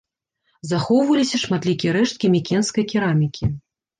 Захоўваліся 0.69 1.41
шматлікія 1.43 1.91
рэшткі 1.97 2.31
мікенскай 2.37 2.87
керамікі. 2.95 3.53